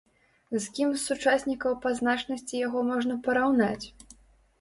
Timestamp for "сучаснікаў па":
1.09-1.91